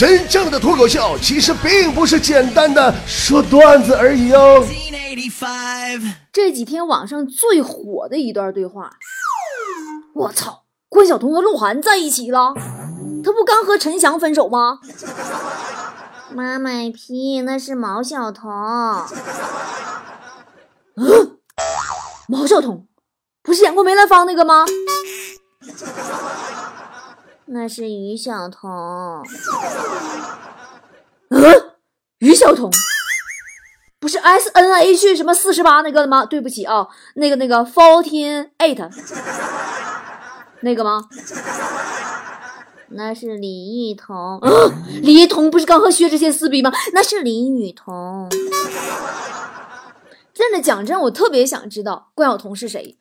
[0.00, 4.66] 真正的脱口秀其实并不是简单的说段子而已哦。
[6.32, 8.92] 这几天网上最火的一段对话，
[10.14, 12.54] 我操，关晓彤和鹿晗在一起了，
[13.22, 14.78] 他不刚和陈翔分手吗？
[16.30, 18.50] 妈卖批，那是毛晓彤。
[20.96, 21.36] 嗯，
[22.26, 22.86] 毛晓彤
[23.42, 24.64] 不是演过梅兰芳那个吗？
[27.52, 28.70] 那是于晓彤。
[31.30, 31.42] 嗯，
[32.18, 32.70] 于晓彤
[33.98, 36.24] 不是 S N H 什么四十八那个吗？
[36.24, 38.88] 对不起啊，那个那个 fourteen eight
[40.60, 41.08] 那个吗？
[42.90, 44.40] 那是李雨桐。
[45.02, 46.72] 李艺彤不是刚和薛之谦撕逼吗？
[46.94, 48.28] 那是李雨桐。
[50.32, 52.96] 真的讲真，我特别想知道关晓彤是谁。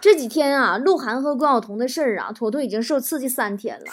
[0.00, 3.84] 这几天啊，鹿晗和关晓彤的事儿啊，坨坨已经受刺激三天了，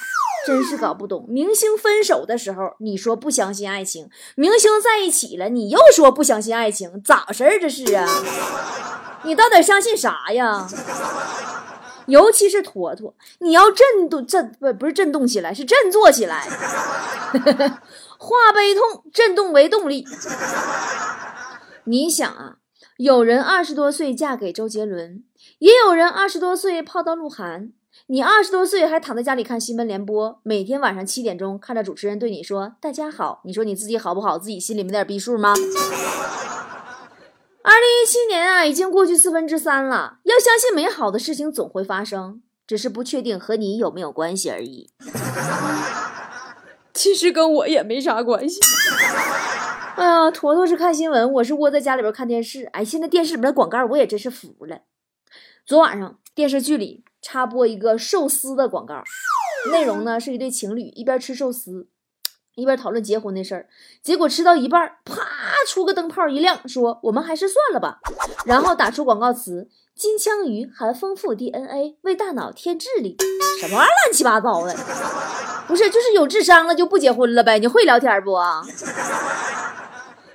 [0.46, 1.26] 真是搞不懂。
[1.28, 7.60] 明星分手的时候，你说不相信爱情；明星在一起了，你又说不相信爱情，咋事儿？
[7.60, 8.08] 这是啊？
[9.24, 10.68] 你到底相信啥呀？
[12.06, 16.48] 尤其是坨坨，你要振动振不不是振动起来，是振作起来，
[18.18, 20.08] 化悲痛振动为动力。
[21.84, 22.56] 你想啊，
[22.98, 25.24] 有人二十多岁嫁给周杰伦。
[25.60, 27.72] 也有人二十多岁泡到鹿晗，
[28.08, 34.40] 你二十多岁还躺在家里看新闻联播，每天晚上七点钟看着主持人对你说“大家好”，你说你自己好不好？
[34.40, 35.54] 自己心里没点逼数吗？
[37.62, 44.90] 二零一七年啊，已经过去四分之三了，要相信美好的事情总会发生，只是不确定和你有没有关系而已。
[46.96, 48.60] 其实跟我也没啥关系。
[49.98, 52.66] 哎呀，坨坨是看新闻，我是窝在家里边看电视。
[52.66, 54.82] 哎，现在电视里边的广告我也真是服了。
[55.66, 59.02] 昨晚上电视剧里插播一个寿司的广告，
[59.72, 61.88] 内容呢是一对情侣一边吃寿司，
[62.54, 63.68] 一边讨论结婚的事儿。
[64.04, 65.16] 结果吃到一半，啪
[65.68, 67.98] 出个灯泡一亮，说我们还是算了吧。
[68.46, 73.18] 然后打出广告词：金枪鱼含丰富 DNA，为大脑添智力。
[73.60, 74.76] 什么玩意儿乱七八糟的？
[75.68, 77.58] 不是，就是有智商了就不结婚了呗？
[77.58, 78.38] 你会聊天不？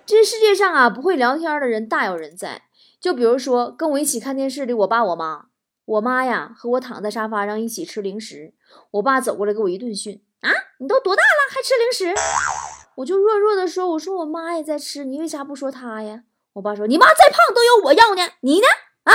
[0.05, 2.63] 这世界上啊，不会聊天的人大有人在。
[3.01, 5.47] 就比如说，跟我一起看电视的我爸我妈，
[5.85, 8.55] 我妈呀和我躺在沙发上一起吃零食，
[8.93, 12.15] 我爸走过来给我一顿训啊，你都多大了还吃零食？
[12.97, 16.23] 我就弱弱的说，我说我妈也在吃，你为啥不说她呀？
[16.55, 18.67] 我爸说，你妈再胖都有我要呢，你呢？
[19.05, 19.15] 啊？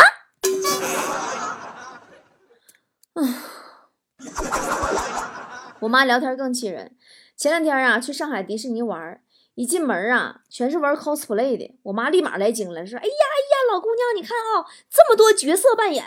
[5.81, 6.95] 我妈聊天更气人，
[7.35, 9.21] 前两天啊去上海迪士尼玩。
[9.57, 11.75] 一进门啊，全是玩 cosplay 的。
[11.81, 16.05] 我妈立马来精了，说：“哎呀哎呀，老姑娘，你看啊，这么多角色扮演，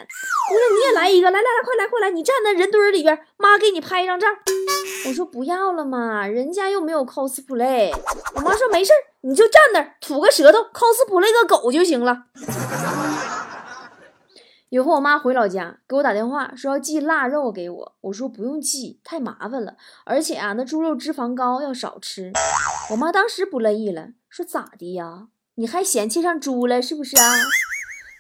[0.49, 4.29] 姑娘你也来一个，来来来，快来快来，你站在人堆里边，妈给你拍一张照。”
[5.09, 7.93] 我说：“不要了嘛，人家又没有 cosplay。”
[8.37, 12.27] 我妈说：“没事你就站那吐个舌头，cosplay 个狗就行了。”
[14.71, 22.31] 以后我妈回老家给我打电话说要寄腊肉给我，我说不用寄，太麻烦了，而且啊那猪肉脂肪高，要少吃。
[22.93, 25.27] 我妈当时不乐意了，说咋的呀？
[25.57, 27.35] 你还嫌弃上猪了是不是啊？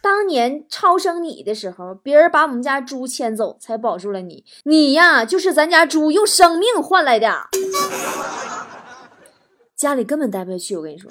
[0.03, 7.33] 当年超生你的时候，别人把我们家猪牵走才保住了你，你呀就是咱家猪用生命换来的。
[9.77, 11.09] 家里根本待不下去，我跟你说，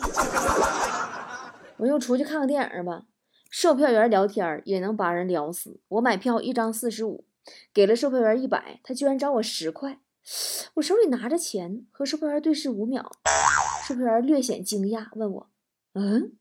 [1.78, 3.04] 我又出去看个电影吧。
[3.50, 5.80] 售票员聊天也能把人聊死。
[5.88, 7.26] 我买票一张四十五，
[7.74, 10.00] 给了售票员一百，他居然找我十块。
[10.76, 13.12] 我手里拿着钱，和售票员对视五秒，
[13.88, 15.50] 售票员略显惊讶，问我
[15.94, 16.34] ：“嗯，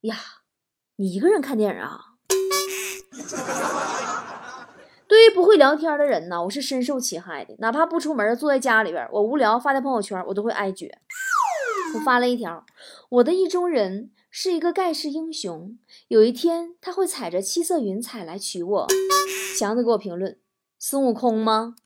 [0.00, 0.16] 呀，
[0.96, 2.00] 你一个人看电影啊？”
[5.06, 7.54] 对于不会聊天的人呢，我是深受其害的。
[7.60, 10.90] 哪怕不出门，坐在家里边，我无聊发在朋友圈，我都会挨撅。
[11.94, 12.66] 我发了一条
[13.08, 15.78] ：“我的意中人。”是一个盖世英雄，
[16.08, 18.88] 有一天他会踩着七色云彩来娶我。
[19.56, 20.36] 强子给我评论：
[20.76, 21.76] 孙悟空吗？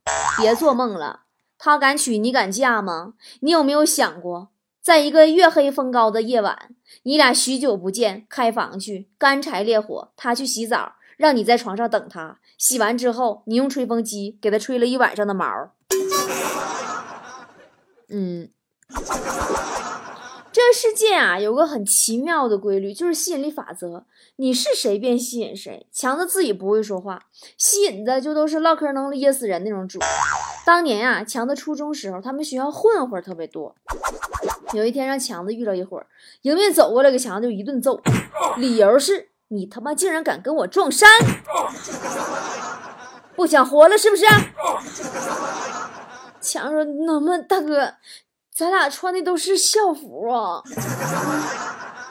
[0.40, 1.24] 别做梦了，
[1.58, 3.12] 他敢娶你敢嫁吗？
[3.40, 4.48] 你有没有想过，
[4.80, 15.74] 在一个月黑风高的夜晚，你俩许久不见，开房去，干柴烈火，他去洗澡，让你在床上等他，洗完之后，你用吹风机给他吹了一晚上的毛。
[18.08, 18.48] 嗯。
[20.58, 24.04] 这个世界啊，有个很奇妙的规律，就是吸引力法则。
[24.34, 25.86] 你是谁便吸引谁。
[25.92, 27.26] 强子自己不会说话，
[27.56, 30.00] 吸引的就都是唠嗑能噎死人那种主。
[30.66, 33.72] 当年啊，强子初中时候，他们学校混混特别多。
[34.72, 36.04] 有一天让强子遇到一伙，
[36.42, 38.02] 迎面走过来给强子就一顿揍，
[38.56, 41.08] 理由是你他妈竟然敢跟我撞衫，
[43.36, 44.26] 不想活了是不是？
[46.40, 47.94] 强子说：“那么大哥，
[48.58, 50.60] 咱俩穿的都是校服啊。”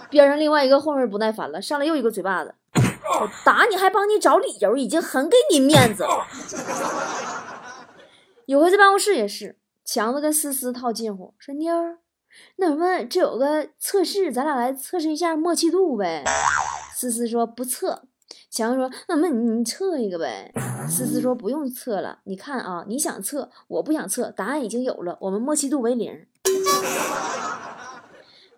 [0.10, 2.56] 边上另外一个混混不耐烦了，上来又一个嘴巴子。
[2.74, 6.26] 我打你还帮你找理由，已经很给你面子了。
[8.46, 11.98] 有回在办公室也是，强子跟思思套近乎，说妞儿，
[12.56, 16.24] 那什么，这有个测试，咱俩来测试一下默契度呗。
[16.96, 18.04] 思思说不测，
[18.50, 20.52] 强子说那么你测一个呗。
[20.90, 26.26] 思思说不用测了，你看啊，你想测，我不想测，答案已经有了，我们默契度为零。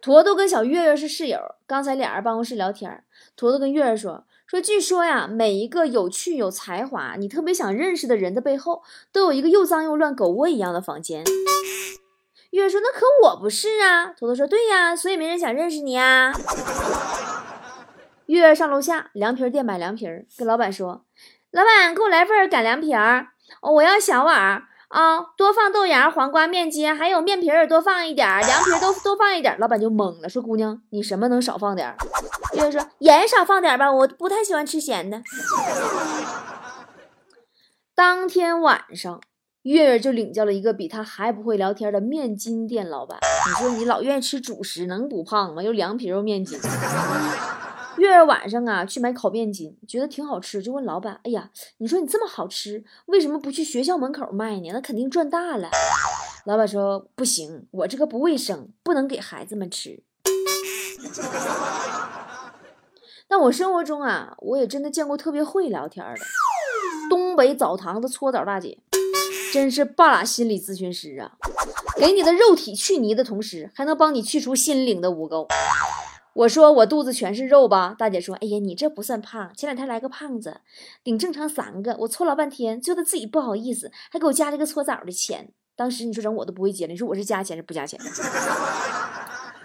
[0.02, 1.38] 坨坨跟小月月是室友，
[1.68, 3.04] 刚才俩人办公室聊天，
[3.36, 4.26] 坨坨跟月月说。
[4.48, 8.82] 说，据说呀，每一个有趣、有才华、你特别想认识的人的背后，
[9.12, 11.24] 都有一个又脏又乱、狗窝一样的房间。
[12.50, 16.34] 月月说：“那可我不是啊。”坨坨说：“对呀，所以没人想认识你啊。”
[18.30, 20.06] 月月上楼下凉皮店买凉皮，
[20.38, 21.04] 跟老板说
[21.50, 23.30] ：“老板，给我来份擀凉皮儿，
[23.74, 29.58] 我要小碗。”啊，多放豆芽、黄瓜、面筋，还有面皮儿，多放一点，凉皮都多放一点。
[29.58, 31.98] 老板就懵了，说：“姑娘，你什么能少放点儿？”
[32.54, 35.24] 月月说：“盐少放点吧，我不太喜欢吃咸的。
[37.96, 39.20] ”当天晚上，
[39.64, 43.18] 月月就领教了一个比他还不会聊天的面筋店老板。
[43.48, 45.64] 你说你老愿意吃主食，能不胖吗？
[45.64, 46.60] 又凉皮又面筋。
[48.00, 54.70] 月月晚上啊，去买烤面筋，觉得挺好吃，就问老板：“哎呀，你说你这么好吃，为什么不去学校门口卖呢？
[54.72, 55.70] 那肯定赚大了。”
[56.46, 60.02] 老板说：“不行，我这个不卫生，不能给孩子们吃。”
[63.28, 66.16] 但我生活中啊，我也真的见过特别会聊天的
[67.10, 68.78] 东北澡堂的搓澡大姐，
[69.54, 71.34] 真是半拉心理咨询师啊！
[71.98, 75.48] 给你的肉体去泥的同时，还能帮你去除心灵的污垢。
[76.34, 80.62] 我说我肚子全是肉吧，大姐说：“哎呀，你这不算胖，前两天来个胖子，
[81.04, 85.52] 顶正常三个，我搓老半天，最后他自己不好意思，还给我加了一个搓澡的钱。
[85.76, 88.00] 当时你说整我都不会接了，你说我是加钱是不加钱？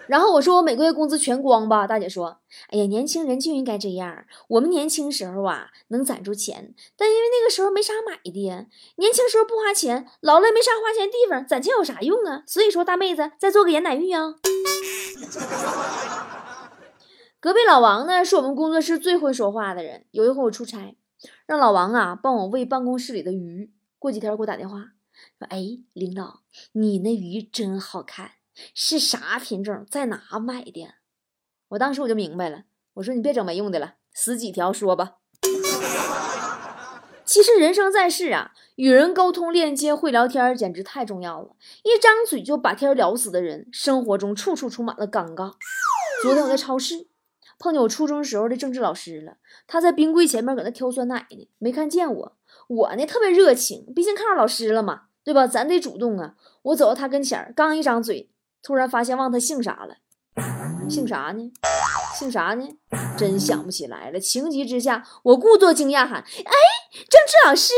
[0.06, 2.38] 然后我说我每个月工资全光吧，大姐说：
[2.70, 8.66] 哎呀，年轻人就应该这样，我们年轻时候啊能攒住钱，但因为那个时候没啥买的呀，
[8.96, 12.42] 年轻时候不花钱，老了没啥花钱地方，攒钱有啥用啊？
[12.46, 14.34] 所以说大妹子再做个盐奶浴啊。
[17.44, 20.06] ”隔壁老王呢，是我们工作室最会说话的人。
[20.12, 20.96] 有一回我出差，
[21.44, 23.70] 让老王啊帮我喂办公室里的鱼。
[23.98, 24.78] 过几天给我打电话
[25.38, 25.58] 说：“哎，
[25.92, 26.40] 领导，
[26.72, 28.30] 你那鱼真好看，
[28.72, 30.88] 是啥品种，在哪买的？”
[31.68, 32.62] 我当时我就明白了，
[32.94, 35.16] 我说：“你别整没用的了，死几条说吧。
[37.26, 41.54] ”其实人生在世啊，与人沟通、链接、会聊天，简直太重要了。
[41.82, 45.52] 一张嘴就把天聊死的人，生活中处处充满了尴尬。
[46.22, 47.08] 昨天我在超市。
[47.58, 49.36] 碰见我初中时候的政治老师了，
[49.66, 52.36] 他在冰柜前面搁那挑酸奶呢，没看见我。
[52.68, 55.46] 我呢特别热情，毕竟看上老师了嘛，对吧？
[55.46, 56.34] 咱得主动啊。
[56.62, 58.30] 我走到他跟前刚一张嘴，
[58.62, 59.96] 突然发现忘他姓啥了。
[60.88, 61.52] 姓啥呢？
[62.18, 62.68] 姓啥呢？
[63.16, 64.18] 真想不起来了。
[64.18, 66.52] 情急之下，我故作惊讶喊：“哎，
[67.08, 67.72] 政治老师！”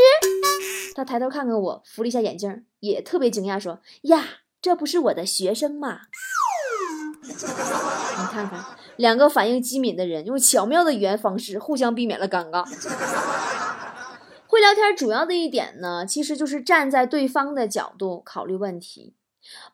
[0.95, 4.23] 他抬头看看我，扶了一下眼镜，也特别惊讶说：“呀，
[4.61, 5.99] 这不是我的学生吗？”
[7.27, 8.63] 你看看。
[8.97, 12.65] 两个反应机敏的人用巧妙的语言方式互相避免了尴尬。
[14.47, 19.13] 会聊天主要的一点呢，其实就是站在对方的角度考虑问题，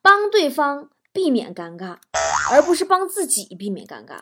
[0.02, 1.98] 帮对方避免尴尬，
[2.51, 4.20] 而不是帮自己避免尴尬。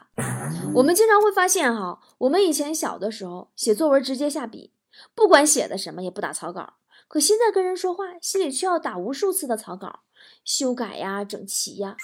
[0.76, 4.74] 我们经常会发现哈，我们以前小的时候写作文直接下笔，
[5.16, 6.74] 不管写的什么也不打草稿，
[7.08, 10.02] 可现在跟人说话心里却要打无数次的草稿，
[10.44, 11.96] 修改呀，整齐呀。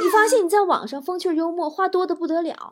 [0.00, 2.70] 你发现你在网上风趣幽默，话多的不得了。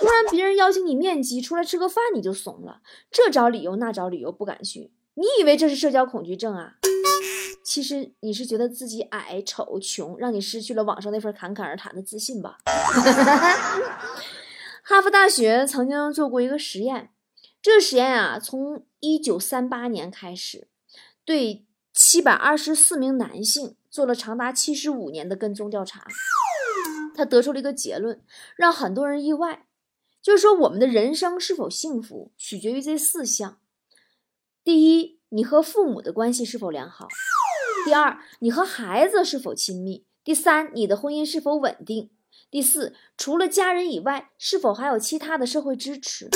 [0.00, 2.80] 突然别人邀请你面基，出来吃个饭，你就怂了，
[3.10, 4.92] 这找理由那找理由不敢去。
[5.14, 6.74] 你以为这是社交恐惧症啊？
[7.64, 12.58] 其实你是觉得自己矮、丑、穷，让你失去了网上那份侃侃而谈的自信吧？
[14.82, 17.10] 哈佛大学曾经做过一个实验，
[17.60, 20.68] 这个实验啊，从一九三八年开始，
[21.24, 26.06] 对七百二十四名男性做了长达七十五年的跟踪调查。
[27.16, 28.22] 他得出了一个结论，
[28.54, 29.66] 让很多人意外，
[30.20, 33.58] 就是说我们的人生是否幸福，取决于这四项：
[34.62, 37.06] 第一，你和父母的关系是否良好；
[37.86, 42.10] 第二，你和孩子是否亲密；第三，你的婚姻是否稳定；
[42.50, 46.28] 第四，除了家人以外，是否还有其他的社会支持。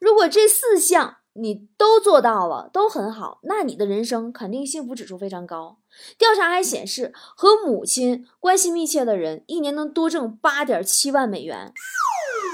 [0.00, 5.78] 如果这四项，你都做到了，都很好，那你的人生肯定幸福指数非常高。
[6.18, 11.72] 调查还显示，和母亲关系密切的人，一年能多挣八点七万美元；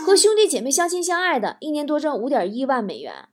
[0.07, 3.29] 和兄弟姐妹相亲相爱的，一年多挣五点一万美元；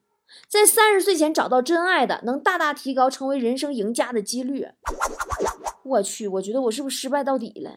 [0.48, 4.70] 在三十岁前找到真爱的，能大大提高成为人生赢家的几率。
[5.84, 7.76] 我去，我觉得我是不是失败到底了？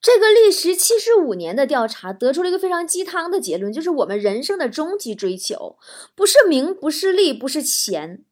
[0.00, 5.76] 这个历时七十五年的调查得出了一个非常鸡汤的结论，就是我们人生的终极追求
[6.14, 8.24] 不是名，不是利，不是钱，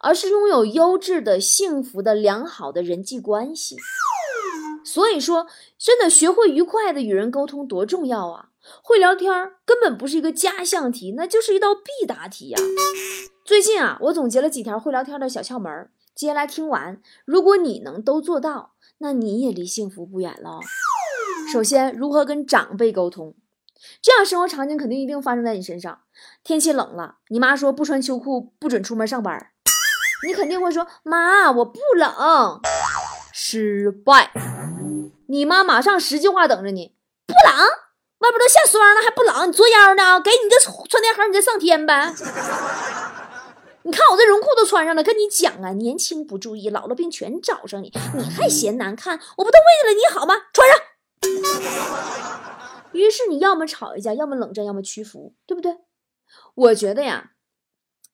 [0.00, 3.76] 而是拥有优质的、幸福的、良好的人际关系。
[4.84, 5.46] 所以说，
[5.78, 8.48] 真的学会愉快的与人沟通多重要啊！
[8.82, 9.30] 会聊天
[9.64, 12.58] 根本不是一个加项题，那就是一道必答题呀。
[13.44, 20.58] 最近啊，我总结了几条会聊天的小窍门，接下来听完，如果你能都做到，那你也离幸福不远了。
[21.52, 23.34] 首先，如何跟长辈沟通？
[24.00, 26.00] 这样生活场景肯定一定发生在你身上。
[26.42, 29.50] 天气冷了，你妈说不穿秋裤不准出门上班，
[30.26, 32.58] 你肯定会说：“妈，我不冷。”
[33.34, 34.30] 失败。
[35.28, 36.94] 你妈马上十句话等着你，
[37.26, 37.58] 不冷，
[38.20, 39.46] 外边都下霜了还不冷？
[39.46, 40.18] 你作妖呢？
[40.22, 42.14] 给你个穿天盒，你再上天呗。
[43.82, 49.20] 你看我这绒裤都穿上了，跟你讲啊，年轻不注意，老了病全找上你，你还嫌难看？
[49.36, 50.34] 我不都为了你好吗？
[50.54, 50.80] 穿上。
[52.92, 55.78] 于是你要么吵一架，要么冷战，要么屈服，对不对？
[56.54, 57.32] 我觉得呀，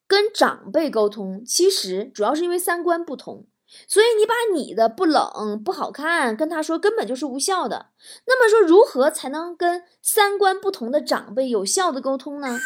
[0.07, 3.47] 跟长辈沟通其实主要是因为三观不同，
[3.87, 7.91] 所以你把你的不冷不好看跟他说，根本就是无效的。
[8.25, 12.57] 那么说，如何才能跟三观不同的长辈有效的沟通呢？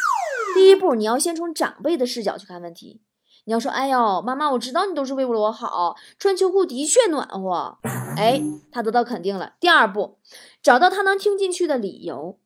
[0.54, 3.02] 第一步，你要先从长辈的视角去看问题。
[3.46, 7.76] 你要说，哎呦，妈妈，我知道你都是为了我好，穿秋裤的确暖和。
[8.16, 9.52] 哎，他得到肯定了。
[9.60, 10.16] 第二步，
[10.62, 12.38] 找到他能听进去的理由。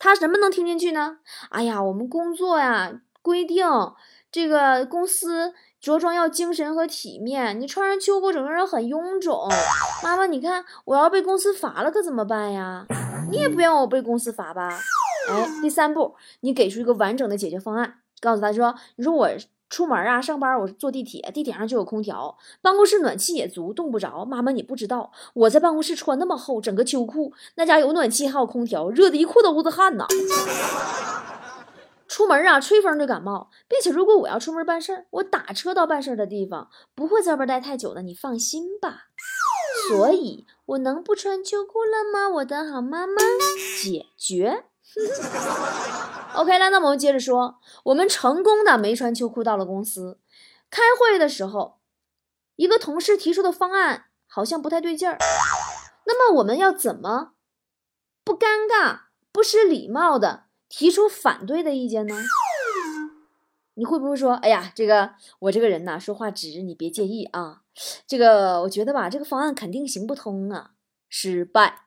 [0.00, 1.18] 他什么能听进去呢？
[1.50, 3.64] 哎呀，我们工作呀，规定
[4.32, 9.48] 这个公司着装要精神和体面，你穿上秋裤，整个人很臃肿。
[10.02, 12.84] 妈妈，你看我要被公司罚了，可怎么办呀？
[13.30, 14.76] 你也不愿我被公司罚吧？
[15.30, 19.30] 哎，第三步，你给出一个完整的解决方案，告诉他说，你说我。
[19.72, 24.22] 出门啊，上班我坐地铁，地铁上就有空调，办公室暖气也足，冻不着。
[24.22, 30.06] 妈妈，你不知道，我在办公室穿那么厚，整个秋裤，那家有暖气还有空调，热的一裤兜子汗呐。
[32.06, 39.04] 出门啊，吹风就感冒，并且如果我要出门办事，我打车到办事的地方，不会在外边待太久的，你放心吧。
[39.88, 43.14] 所以，我能不穿秋裤了吗，我的好妈妈？
[43.82, 44.64] 解决。
[46.34, 50.18] OK 了，那我们接着说，我们成功的没穿秋裤到了公司，
[50.70, 51.78] 开会的时候，
[52.56, 55.18] 一个同事提出的方案好像不太对劲儿，
[56.06, 57.32] 那么我们要怎么
[58.24, 62.16] 不尴尬、不失礼貌的提出反对的意见呢？
[63.74, 67.62] 你会不会说，哎呀，这个我这个人呐，说话直，你别介意啊，
[68.06, 70.70] 这个我觉得吧，这个方案肯定行不通啊，
[71.08, 71.86] 失败。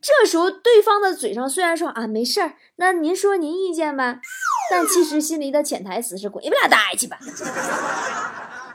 [0.00, 4.20] 这时候，对方的嘴上虽然说啊没事儿，那您说您意见呗，
[4.70, 7.18] 但其实心里的潜台词是滚你们俩待去吧，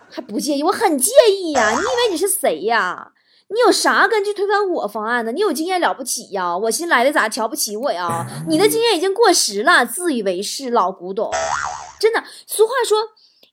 [0.10, 0.64] 还不介意？
[0.64, 1.72] 我很介意呀！
[1.72, 3.12] 你以为你是谁呀？
[3.48, 5.32] 你有啥根据推翻我方案呢？
[5.32, 6.58] 你有经验了不起呀？
[6.58, 8.26] 我新来的咋瞧不起我呀？
[8.48, 11.30] 你的经验已经过时了，自以为是，老古董。
[12.00, 12.98] 真的，俗话说，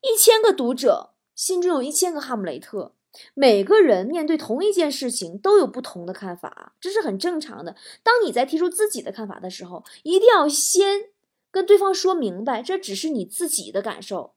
[0.00, 2.94] 一千个读者心中有一千个哈姆雷特。
[3.34, 7.76] 每个人面对同一件事情都有不同的看法，这是很正常的。
[8.02, 11.10] 当你在提出自己的看法的时候，一定要先
[11.50, 14.32] 跟对方说明白，这只是你自己的感受，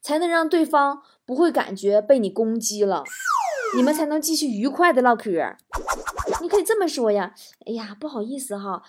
[0.00, 3.04] 才能让对方不会感觉被你攻击了，
[3.76, 5.30] 你们才能继续愉快的唠嗑。
[6.40, 7.34] 你可以这么说呀，
[7.66, 8.82] 哎呀，不好意思哈，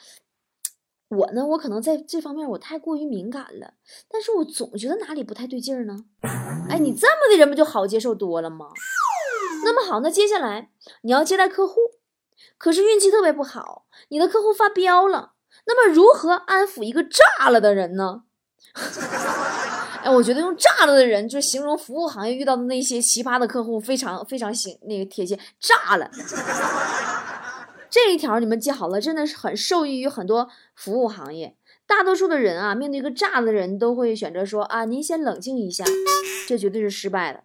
[1.10, 3.74] 我呢，我可能在这方面我太过于敏感了，
[4.10, 6.06] 但是我总觉得哪里不太对劲儿呢。
[6.70, 8.68] 哎，你这么的人不就好接受多了吗？
[9.68, 10.70] 那么好，那接下来
[11.02, 11.76] 你要接待客户，
[12.58, 15.34] 可是运气特别不好，你的客户发飙了。
[15.66, 18.24] 那么如何安抚一个炸了的人呢？
[20.04, 25.38] 哎，我觉得用炸了的人就形容服务行业遇到的那些奇葩的客户，非常非常行那个贴切。
[25.60, 26.10] 炸了，
[27.92, 31.58] 这一条你们记好了，真的是很受益于很多服务行业。
[31.86, 35.84] 大多数的人啊，面对一个炸的人，都会选择说啊，您先冷静一下，
[36.48, 37.44] 这绝对是失败的。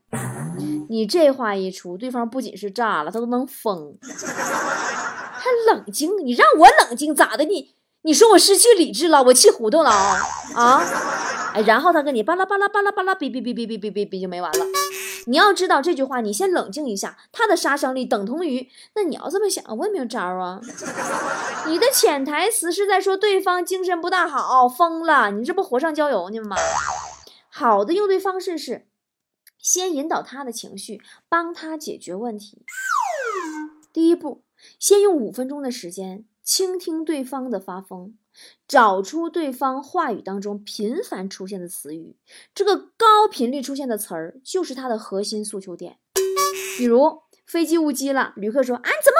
[0.92, 3.96] 你这话一出，对方不仅是炸了，他都能疯。
[4.02, 6.10] 还冷静？
[6.22, 7.44] 你让我冷静咋的？
[7.44, 10.20] 你你说我失去理智了，我气糊涂了啊
[10.54, 10.84] 啊！
[11.54, 14.66] 哎，然后他跟你巴拉巴拉巴拉巴拉哔哔哔哔哔哔哔哔就没完了。
[15.28, 18.68] 你要知道这句话，你先冷静一下，他的杀伤力等同于……
[18.94, 20.60] 那你要这么想，我也没有招啊。
[21.68, 25.30] 你的潜台词是在说对方精神不大好，疯了。
[25.30, 26.54] 你这不火上浇油呢吗？
[27.48, 28.88] 好的应对方式是。
[29.62, 32.62] 先引导他的情绪，帮他解决问题。
[33.92, 34.42] 第一步，
[34.78, 38.14] 先用五分钟的时间倾听对方的发疯，
[38.66, 42.16] 找出对方话语当中频繁出现的词语，
[42.52, 45.98] 这个高频率出现的词儿就是他的核心诉求点。
[46.76, 49.11] 比如飞机误机了，旅客说：“啊，你怎？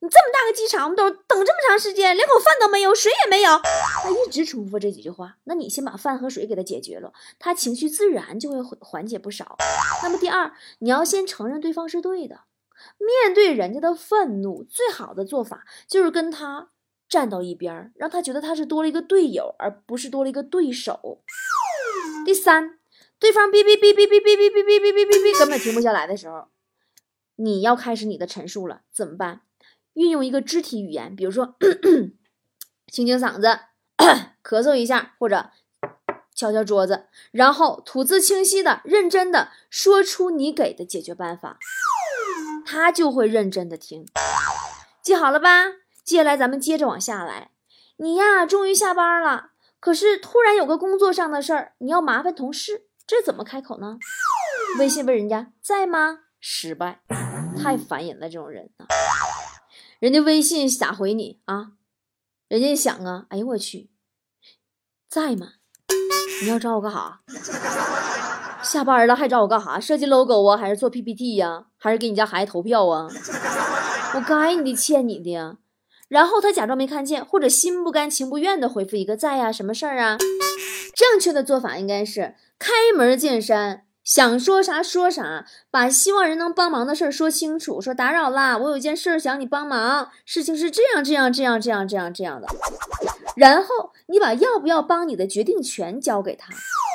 [0.00, 3.58] 你这么大个机场，我们都等这么长时间，连口饭都没有，水也没有。”
[4.02, 5.36] 他一直重复这几句话。
[5.44, 9.56] 那你先把饭和水给他解决了，他情绪自然就会缓缓解不少。
[10.02, 12.42] 那么第二，你要先承认对方是对的。
[12.98, 16.70] 面对人家的愤怒，最好的做法就是跟他。
[17.08, 21.22] 站到一边，让他觉得他是多了一个队友，而不是多了一个对手。
[22.26, 22.78] 第三，
[23.18, 26.48] 对方哔哔哔哔哔哔哔哔哔哔哔哔根本停不下来的时候，
[27.36, 29.40] 你要开始你的陈述了，怎么办？
[29.98, 31.56] 运用一个肢体语言，比如说
[32.86, 33.58] 清清嗓子，
[34.44, 35.50] 咳嗽一下，或者
[36.36, 41.58] 敲敲桌子，然后吐字清晰的、认真的说出你给的解决办法，
[42.64, 44.06] 他就会认真的听。
[45.02, 45.64] 记好了吧？
[46.04, 47.50] 接下来咱们接着往下来，
[47.96, 49.50] 你呀终于下班了，
[49.80, 53.98] 可是突然有个工作上的事儿，你要麻烦同事，这怎么开口呢？
[54.78, 56.20] 微信问人家在吗？
[56.40, 57.00] 失败，
[57.60, 58.86] 太烦人了，这种人啊，
[59.98, 61.72] 人家微信咋回你啊？
[62.46, 63.90] 人家想啊，哎呦我去，
[65.08, 65.54] 在吗？
[66.40, 67.20] 你要找我干啥？
[68.62, 69.80] 下班了还找我干啥？
[69.80, 71.66] 设计 logo 啊，还是做 PPT 呀？
[71.76, 73.08] 还是给你家孩子投票啊？
[74.14, 75.58] 我该你的，欠你的呀。
[76.06, 80.16] 然后他假装没看见，或者心不甘情不愿的回复一个在呀，什么事儿啊？
[80.94, 87.78] 正确的做法应该是开门见山，想说啥说啥，把希望人能帮忙的事儿说清楚。
[87.78, 92.48] 说打扰啦，我有件事想你帮忙，事情是这样这样这样这样这样这样的。
[93.36, 96.48] 然后你把要不要帮你的决定权交给他，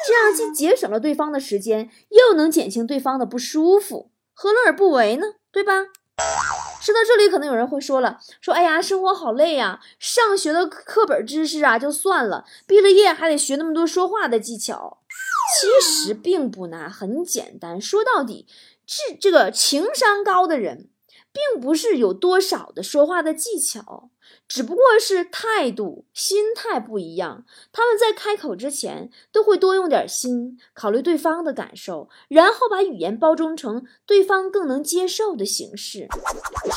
[0.08, 5.28] 这样既节省了对方的时间，又能减轻对方的不舒服，何乐而不为呢？
[5.52, 5.74] 对吧？
[6.84, 15.00] 说到这里，可能有人会说了：“说哎呀，生活好累呀，上学的课本知识啊就算了，毕了业还得学那么多说话的技巧。
[15.62, 17.80] 其实并不难，很简单。
[17.80, 18.48] 说到底，
[18.86, 20.90] 这这个情商高的人。”
[21.34, 24.12] 并不是有多少的说话的技巧，
[24.48, 27.44] 只不过是态度、心态不一样。
[27.72, 36.08] 他们在开口之前都会多用点心，考虑对方的感受，然后把语言包装成对方更能接受的形式，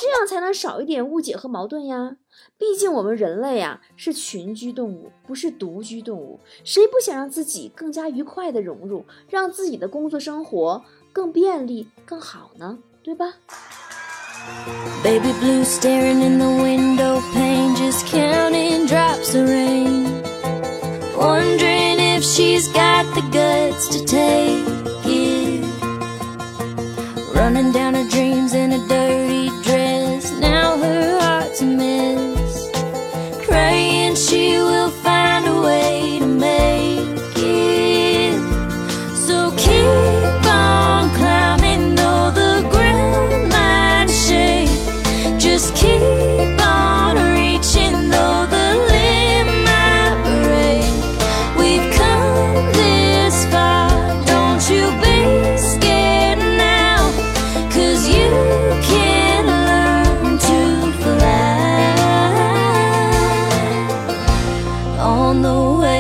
[0.01, 2.17] 这样才能少一点误解和矛盾呀。
[2.57, 12.79] 毕竟我们人类啊是群居动物，不是独居动物，谁不想让自己更加愉快的融入，让自己的工作生活更便利、更好呢？
[13.03, 13.35] 对吧
[15.03, 20.05] ？Baby blue staring in the window pane, just counting drops of rain.
[21.17, 24.67] Wondering if she's got the guts to take
[25.07, 25.65] it.
[27.35, 27.86] Running down
[65.17, 65.96] on the way